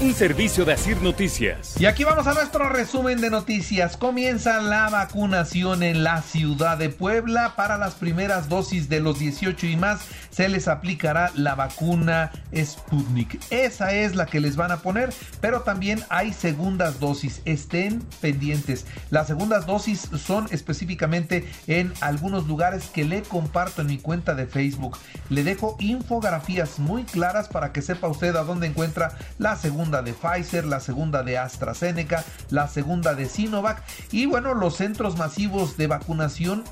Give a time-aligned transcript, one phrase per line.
[0.00, 1.74] Un servicio de Asir Noticias.
[1.80, 3.96] Y aquí vamos a nuestro resumen de noticias.
[3.96, 7.54] Comienza la vacunación en la ciudad de Puebla.
[7.56, 13.40] Para las primeras dosis de los 18 y más se les aplicará la vacuna Sputnik.
[13.50, 17.42] Esa es la que les van a poner, pero también hay segundas dosis.
[17.44, 18.86] Estén pendientes.
[19.10, 24.46] Las segundas dosis son específicamente en algunos lugares que le comparto en mi cuenta de
[24.46, 24.96] Facebook.
[25.28, 30.12] Le dejo infografías muy claras para que sepa usted a dónde encuentra la segunda de
[30.12, 35.86] Pfizer, la segunda de AstraZeneca, la segunda de Sinovac y bueno, los centros masivos de
[35.86, 36.64] vacunación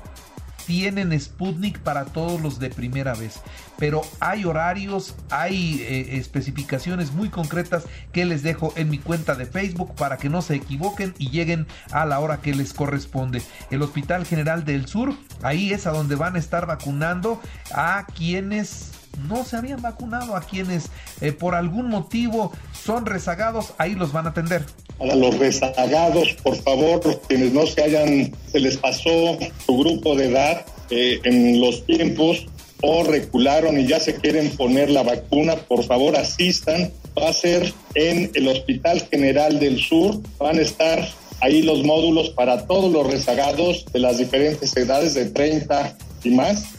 [0.67, 3.39] tienen Sputnik para todos los de primera vez.
[3.77, 9.45] Pero hay horarios, hay eh, especificaciones muy concretas que les dejo en mi cuenta de
[9.45, 13.41] Facebook para que no se equivoquen y lleguen a la hora que les corresponde.
[13.71, 17.41] El Hospital General del Sur, ahí es a donde van a estar vacunando
[17.73, 18.91] a quienes
[19.27, 20.89] no se habían vacunado, a quienes
[21.21, 24.63] eh, por algún motivo son rezagados, ahí los van a atender.
[24.97, 30.29] Para los rezagados, por favor, quienes no se hayan, se les pasó su grupo de
[30.29, 32.45] edad eh, en los tiempos
[32.81, 36.91] o recularon y ya se quieren poner la vacuna, por favor asistan.
[37.17, 41.07] Va a ser en el Hospital General del Sur, van a estar
[41.41, 46.76] ahí los módulos para todos los rezagados de las diferentes edades de 30 y más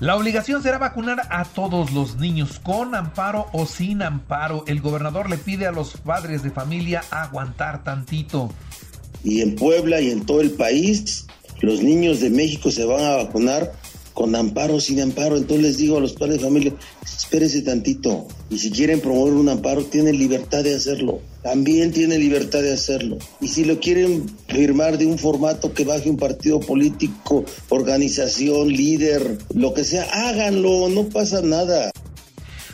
[0.00, 4.64] la obligación será vacunar a todos los niños con amparo o sin amparo.
[4.66, 8.50] El gobernador le pide a los padres de familia aguantar tantito.
[9.22, 11.26] Y en Puebla y en todo el país,
[11.60, 13.72] los niños de México se van a vacunar
[14.20, 15.38] con amparo sin amparo.
[15.38, 18.28] Entonces les digo a los padres de familia, espérense tantito.
[18.50, 21.20] Y si quieren promover un amparo, tienen libertad de hacerlo.
[21.42, 23.16] También tienen libertad de hacerlo.
[23.40, 29.38] Y si lo quieren firmar de un formato que baje un partido político, organización, líder,
[29.54, 31.90] lo que sea, háganlo, no pasa nada.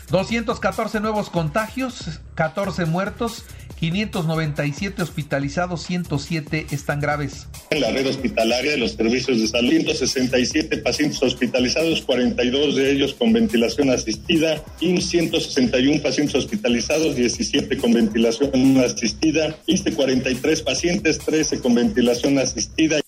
[0.09, 3.45] 214 nuevos contagios, 14 muertos
[3.79, 7.47] 597 hospitalizados, 107 están graves.
[7.69, 13.13] En la red hospitalaria de los servicios de salud, 167 pacientes hospitalizados, 42 de ellos
[13.13, 21.59] con ventilación asistida, y 161 pacientes hospitalizados, 17 con ventilación asistida, y 43 pacientes, 13
[21.59, 22.99] con ventilación asistida.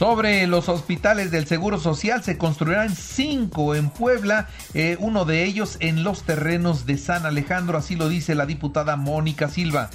[0.00, 5.76] Sobre los hospitales del Seguro Social se construirán cinco en Puebla, eh, uno de ellos
[5.80, 9.90] en los terrenos de San Alejandro, así lo dice la diputada Mónica Silva.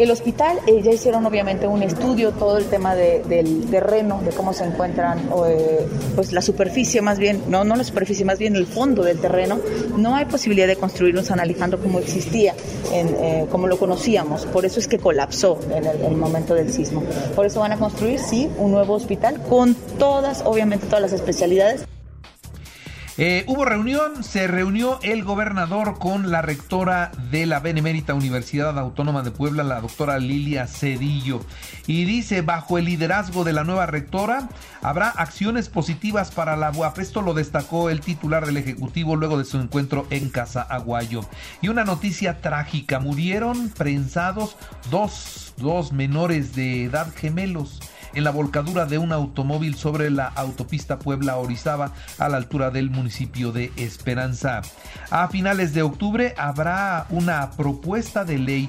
[0.00, 4.54] El hospital, eh, ya hicieron obviamente un estudio, todo el tema del terreno, de cómo
[4.54, 8.66] se encuentran, eh, pues la superficie más bien, no, no la superficie, más bien el
[8.66, 9.60] fondo del terreno.
[9.98, 12.54] No hay posibilidad de construir un San Alejandro como existía,
[12.94, 14.46] en, como lo conocíamos.
[14.46, 17.02] Por eso es que colapsó en el, el, momento del sismo.
[17.36, 21.84] Por eso van a construir, sí, un nuevo hospital con todas, obviamente, todas las especialidades.
[23.22, 29.20] Eh, hubo reunión, se reunió el gobernador con la rectora de la Benemérita Universidad Autónoma
[29.20, 31.42] de Puebla, la doctora Lilia Cedillo.
[31.86, 34.48] Y dice, bajo el liderazgo de la nueva rectora,
[34.80, 36.98] habrá acciones positivas para la UAP.
[36.98, 41.20] Esto lo destacó el titular del Ejecutivo luego de su encuentro en Casa Aguayo.
[41.60, 44.56] Y una noticia trágica, murieron prensados
[44.90, 47.80] dos, dos menores de edad gemelos
[48.14, 53.52] en la volcadura de un automóvil sobre la autopista Puebla-Orizaba a la altura del municipio
[53.52, 54.62] de Esperanza.
[55.10, 58.68] A finales de octubre habrá una propuesta de ley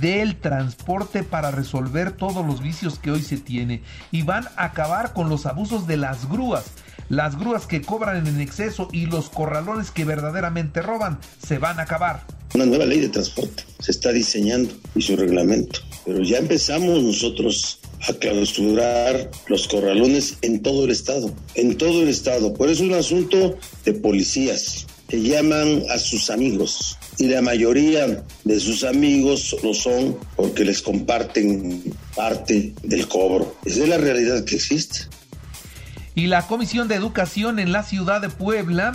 [0.00, 5.12] del transporte para resolver todos los vicios que hoy se tiene y van a acabar
[5.12, 6.64] con los abusos de las grúas.
[7.08, 11.82] Las grúas que cobran en exceso y los corralones que verdaderamente roban se van a
[11.82, 12.24] acabar.
[12.54, 15.80] Una nueva ley de transporte se está diseñando y su reglamento.
[16.04, 22.08] Pero ya empezamos nosotros a clausurar los corralones en todo el estado, en todo el
[22.08, 22.52] estado.
[22.54, 28.24] Por eso es un asunto de policías que llaman a sus amigos y la mayoría
[28.44, 33.54] de sus amigos lo son porque les comparten parte del cobro.
[33.64, 35.00] Esa es la realidad que existe.
[36.14, 38.92] Y la Comisión de Educación en la ciudad de Puebla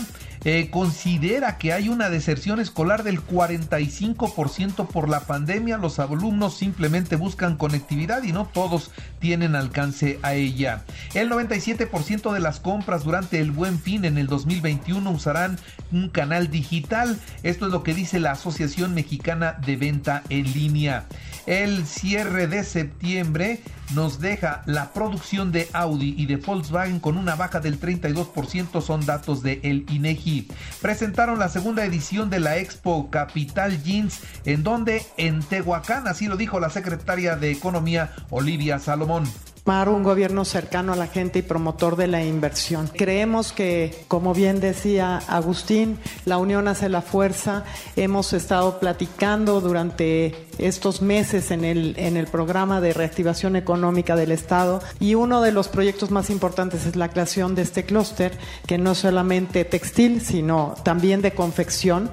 [0.50, 5.78] eh, considera que hay una deserción escolar del 45% por la pandemia.
[5.78, 10.86] Los alumnos simplemente buscan conectividad y no todos tienen alcance a ella.
[11.14, 15.60] El 97% de las compras durante el buen fin en el 2021 usarán
[15.92, 17.20] un canal digital.
[17.44, 21.08] Esto es lo que dice la Asociación Mexicana de Venta en Línea.
[21.46, 23.62] El cierre de septiembre
[23.96, 29.06] nos deja la producción de Audi y de Volkswagen con una baja del 32%, son
[29.06, 30.37] datos de el INEGI.
[30.82, 36.38] Presentaron la segunda edición de la Expo Capital Jeans, en donde en Tehuacán, así lo
[36.38, 39.26] dijo la secretaria de Economía Olivia Salomón
[39.68, 42.88] un gobierno cercano a la gente y promotor de la inversión.
[42.88, 47.66] Creemos que, como bien decía Agustín, la unión hace la fuerza.
[47.98, 54.32] Hemos estado platicando durante estos meses en el, en el programa de reactivación económica del
[54.32, 58.32] Estado y uno de los proyectos más importantes es la creación de este clúster,
[58.66, 62.10] que no es solamente textil, sino también de confección.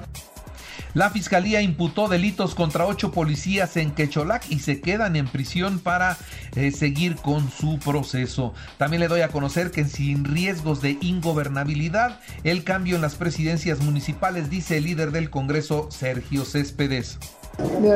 [0.95, 6.17] La fiscalía imputó delitos contra ocho policías en Quecholac y se quedan en prisión para
[6.55, 8.53] eh, seguir con su proceso.
[8.77, 13.81] También le doy a conocer que sin riesgos de ingobernabilidad, el cambio en las presidencias
[13.81, 17.19] municipales, dice el líder del Congreso, Sergio Céspedes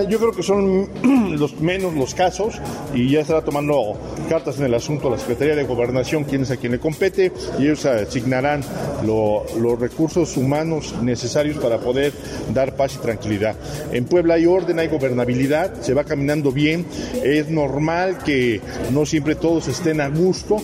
[0.08, 0.90] yo creo que son
[1.40, 2.60] los menos los casos
[2.94, 3.98] y ya estará tomando
[4.30, 7.64] cartas en el asunto la Secretaría de Gobernación, quién es a quien le compete, y
[7.64, 8.62] ellos asignarán
[9.06, 12.14] los recursos humanos necesarios para poder
[12.54, 13.56] dar paz y tranquilidad.
[13.92, 16.86] En Puebla hay orden, hay gobernabilidad, se va caminando bien,
[17.24, 18.62] es normal que
[18.92, 20.58] no siempre todos estén a gusto.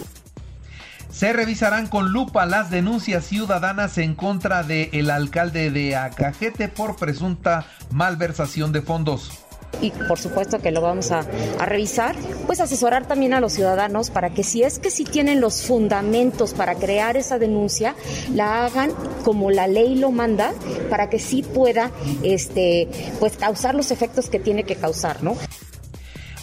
[1.15, 6.97] Se revisarán con lupa las denuncias ciudadanas en contra del el alcalde de Acajete por
[6.97, 9.31] presunta malversación de fondos
[9.81, 11.25] y por supuesto que lo vamos a,
[11.59, 12.15] a, revisar,
[12.45, 16.53] pues asesorar también a los ciudadanos para que si es que sí tienen los fundamentos
[16.53, 17.95] para crear esa denuncia,
[18.33, 18.91] la hagan
[19.23, 20.53] como la ley lo manda,
[20.89, 21.91] para que sí pueda
[22.23, 22.87] este,
[23.19, 25.35] pues causar los efectos que tiene que causar, ¿no?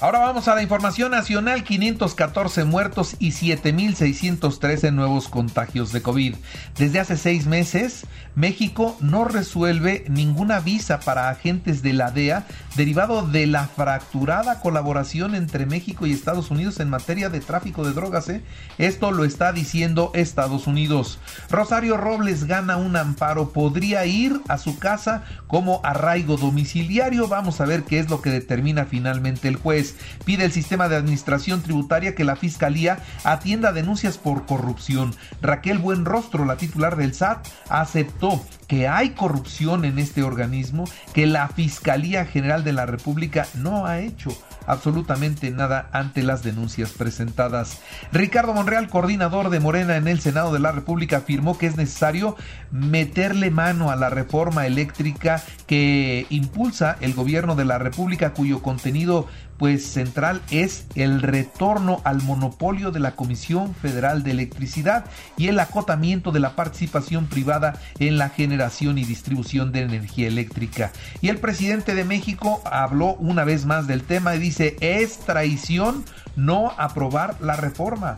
[0.03, 6.35] Ahora vamos a la información nacional, 514 muertos y 7.613 nuevos contagios de COVID.
[6.77, 8.05] Desde hace seis meses,
[8.35, 15.37] México no resuelve ninguna visa para agentes de la DEA derivado de la fracturada colaboración
[15.37, 18.29] entre México y Estados Unidos en materia de tráfico de drogas.
[18.29, 18.43] ¿eh?
[18.79, 21.21] Esto lo está diciendo Estados Unidos.
[21.49, 27.29] Rosario Robles gana un amparo, podría ir a su casa como arraigo domiciliario.
[27.29, 29.92] Vamos a ver qué es lo que determina finalmente el juez.
[30.25, 35.15] Pide el sistema de administración tributaria que la Fiscalía atienda denuncias por corrupción.
[35.41, 41.47] Raquel Buenrostro, la titular del SAT, aceptó que hay corrupción en este organismo, que la
[41.49, 44.31] Fiscalía General de la República no ha hecho
[44.67, 47.81] absolutamente nada ante las denuncias presentadas.
[48.13, 52.35] Ricardo Monreal, coordinador de Morena en el Senado de la República, afirmó que es necesario
[52.71, 59.27] meterle mano a la reforma eléctrica que impulsa el gobierno de la República, cuyo contenido
[59.59, 65.05] pues central es el retorno al monopolio de la Comisión Federal de Electricidad
[65.37, 68.62] y el acotamiento de la participación privada en la generación
[68.99, 70.93] y distribución de energía eléctrica.
[71.21, 76.05] Y el presidente de México habló una vez más del tema y dice, es traición
[76.37, 78.17] no aprobar la reforma.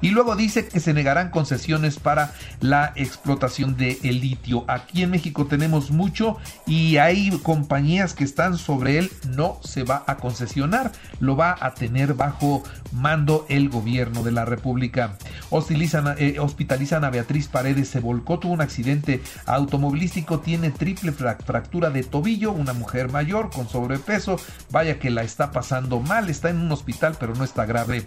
[0.00, 4.64] Y luego dice que se negarán concesiones para la explotación de el litio.
[4.68, 9.10] Aquí en México tenemos mucho y hay compañías que están sobre él.
[9.28, 12.62] No se va a concesionar, lo va a tener bajo
[12.92, 15.16] mando el gobierno de la República.
[16.18, 22.02] Eh, hospitalizan a Beatriz Paredes, se volcó, tuvo un accidente automovilístico, tiene triple fractura de
[22.02, 24.36] tobillo, una mujer mayor con sobrepeso,
[24.70, 28.06] vaya que la está pasando mal, está en un hospital pero no está grave.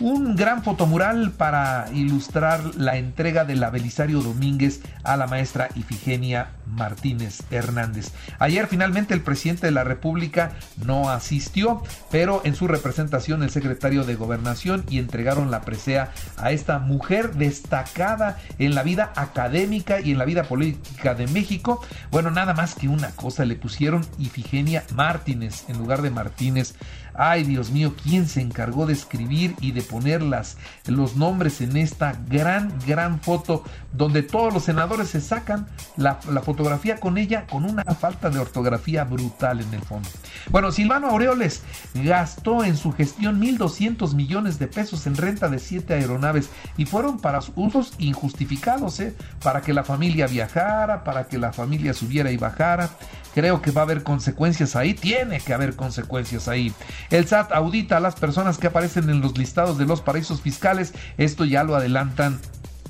[0.00, 6.50] Un gran fotomural para ilustrar la entrega de la Belisario Domínguez a la maestra Ifigenia
[6.66, 8.12] Martínez Hernández.
[8.38, 10.52] Ayer finalmente el presidente de la República
[10.84, 16.52] no asistió, pero en su representación el secretario de Gobernación y entregaron la presea a
[16.52, 21.84] esta mujer destacada en la vida académica y en la vida política de México.
[22.10, 26.74] Bueno, nada más que una cosa, le pusieron Ifigenia Martínez en lugar de Martínez.
[27.14, 32.16] Ay, Dios mío, ¿quién se encargó de escribir y de poner los nombres en esta
[32.28, 37.64] gran, gran foto donde todos los senadores se sacan la, la fotografía con ella con
[37.64, 40.08] una falta de ortografía brutal en el fondo?
[40.50, 41.62] Bueno, Silvano Aureoles
[41.94, 47.18] gastó en su gestión 1.200 millones de pesos en renta de siete aeronaves y fueron
[47.18, 49.14] para usos injustificados, ¿eh?
[49.42, 52.90] para que la familia viajara, para que la familia subiera y bajara.
[53.34, 56.72] Creo que va a haber consecuencias ahí, tiene que haber consecuencias ahí.
[57.10, 60.94] El SAT audita a las personas que aparecen en los listados de los paraísos fiscales,
[61.16, 62.38] esto ya lo adelantan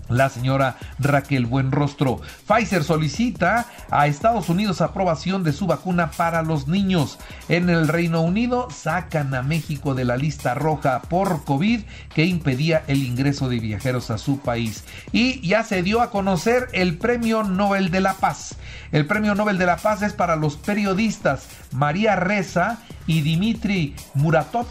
[0.09, 2.21] la señora Raquel Buenrostro.
[2.47, 7.19] Pfizer solicita a Estados Unidos aprobación de su vacuna para los niños.
[7.49, 11.81] En el Reino Unido sacan a México de la lista roja por COVID
[12.15, 14.85] que impedía el ingreso de viajeros a su país.
[15.13, 18.57] Y ya se dio a conocer el Premio Nobel de la Paz.
[18.93, 24.67] El Premio Nobel de la Paz es para los periodistas María Reza y Dimitri Muratov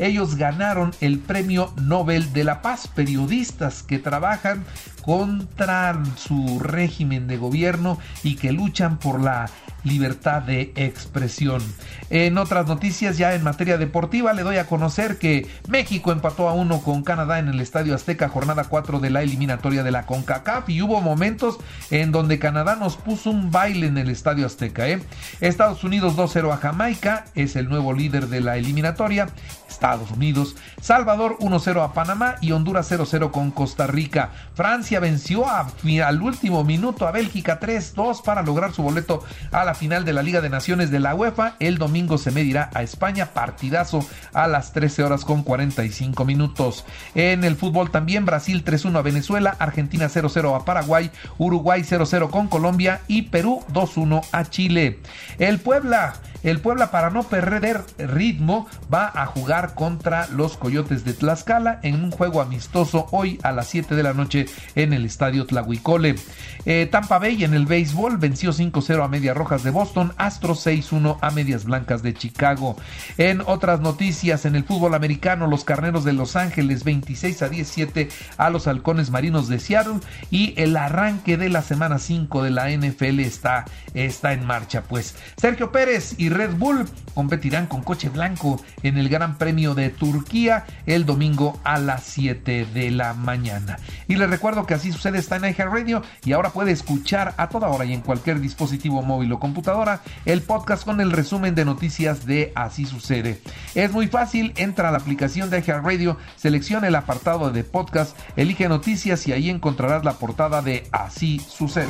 [0.00, 4.64] ellos ganaron el Premio Nobel de la Paz, periodistas que trabajan
[5.02, 9.50] contra su régimen de gobierno y que luchan por la
[9.84, 11.62] libertad de expresión.
[12.10, 16.52] En otras noticias, ya en materia deportiva, le doy a conocer que México empató a
[16.52, 20.68] uno con Canadá en el Estadio Azteca, jornada 4 de la eliminatoria de la CONCACAF,
[20.68, 21.58] y hubo momentos
[21.90, 24.88] en donde Canadá nos puso un baile en el Estadio Azteca.
[24.88, 25.00] ¿eh?
[25.40, 29.28] Estados Unidos 2-0 a Jamaica, es el nuevo líder de la eliminatoria.
[29.70, 34.30] Estados Unidos, Salvador 1-0 a Panamá y Honduras 0-0 con Costa Rica.
[34.54, 40.04] Francia venció al último minuto a Bélgica 3-2 para lograr su boleto a la final
[40.04, 41.54] de la Liga de Naciones de la UEFA.
[41.60, 46.84] El domingo se medirá a España, partidazo a las 13 horas con 45 minutos.
[47.14, 52.48] En el fútbol también Brasil 3-1 a Venezuela, Argentina 0-0 a Paraguay, Uruguay 0-0 con
[52.48, 55.00] Colombia y Perú 2-1 a Chile.
[55.38, 61.12] El Puebla el Puebla para no perder ritmo va a jugar contra los Coyotes de
[61.12, 65.46] Tlaxcala en un juego amistoso hoy a las 7 de la noche en el Estadio
[65.46, 66.16] Tlahuicole.
[66.64, 71.18] Eh, Tampa Bay en el béisbol venció 5-0 a Medias Rojas de Boston, Astros 6-1
[71.20, 72.76] a Medias Blancas de Chicago.
[73.18, 78.08] En otras noticias, en el fútbol americano, los Carneros de Los Ángeles 26 a 17
[78.36, 82.70] a los Halcones Marinos de Seattle y el arranque de la semana 5 de la
[82.70, 84.82] NFL está, está en marcha.
[84.82, 89.90] Pues Sergio Pérez y Red Bull competirán con coche blanco en el Gran Premio de
[89.90, 93.78] Turquía el domingo a las 7 de la mañana.
[94.08, 97.68] Y les recuerdo que así sucede está en Radio y ahora puede escuchar a toda
[97.68, 102.26] hora y en cualquier dispositivo móvil o computadora el podcast con el resumen de noticias
[102.26, 103.40] de Así sucede.
[103.74, 108.68] Es muy fácil, entra a la aplicación de Radio, selecciona el apartado de podcast, elige
[108.68, 111.88] noticias y ahí encontrarás la portada de Así sucede.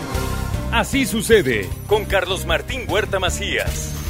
[0.73, 4.10] Así sucede con Carlos Martín Huerta Macías.